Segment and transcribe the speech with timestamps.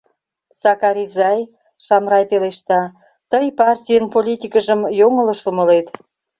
[0.61, 1.39] —Сакар изай,—
[1.85, 2.81] Шамрай пелешта,—
[3.31, 5.87] тый партийын политикыжым йоҥылыш умылет.